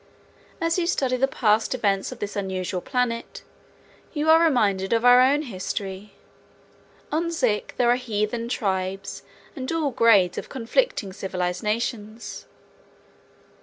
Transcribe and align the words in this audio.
As 0.59 0.79
you 0.79 0.87
study 0.87 1.15
the 1.15 1.27
past 1.27 1.75
events 1.75 2.11
of 2.11 2.17
this 2.17 2.35
unusual 2.35 2.81
planet, 2.81 3.43
you 4.13 4.31
are 4.31 4.43
reminded 4.43 4.93
of 4.93 5.05
our 5.05 5.21
own 5.21 5.43
history. 5.43 6.13
On 7.11 7.29
Zik 7.29 7.75
there 7.77 7.91
are 7.91 7.97
heathen 7.97 8.49
tribes 8.49 9.21
and 9.55 9.71
all 9.71 9.91
grades 9.91 10.39
of 10.39 10.49
conflicting 10.49 11.13
civilized 11.13 11.61
nations. 11.61 12.47